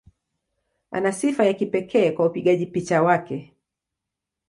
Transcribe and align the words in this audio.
Ana 0.91 1.11
sifa 1.11 1.45
ya 1.45 1.53
kipekee 1.53 2.11
kwa 2.11 2.25
upigaji 2.25 2.65
picha 2.65 3.01
wake. 3.03 3.53